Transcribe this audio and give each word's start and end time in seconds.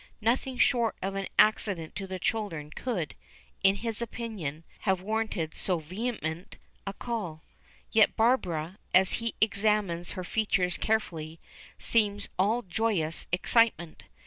Nothing 0.19 0.57
short 0.57 0.95
of 1.03 1.13
an 1.13 1.27
accident 1.37 1.95
to 1.97 2.07
the 2.07 2.17
children 2.17 2.71
could, 2.71 3.13
in 3.63 3.75
his 3.75 4.01
opinion, 4.01 4.63
have 4.79 4.99
warranted 5.01 5.53
so 5.53 5.77
vehement 5.77 6.57
a 6.87 6.93
call. 6.93 7.43
Yet 7.91 8.17
Barbara, 8.17 8.79
as 8.95 9.11
he 9.21 9.35
examines 9.41 10.13
her 10.13 10.23
features 10.23 10.79
carefully, 10.79 11.39
seems 11.77 12.29
all 12.39 12.63
joyous 12.63 13.27
excitement. 13.31 14.05